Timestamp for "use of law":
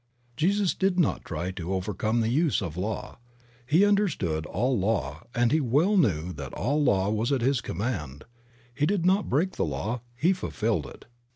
2.29-3.19